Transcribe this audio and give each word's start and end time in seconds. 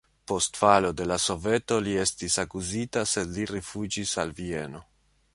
Post 0.29 0.55
falo 0.59 0.89
de 1.01 1.05
la 1.09 1.17
Soveto 1.25 1.75
li 1.87 1.91
estis 2.03 2.37
akuzita, 2.43 3.03
sed 3.11 3.29
li 3.35 3.45
rifuĝis 3.51 4.15
al 4.25 4.33
Vieno. 4.41 4.83